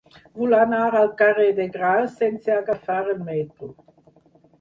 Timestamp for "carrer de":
1.19-1.67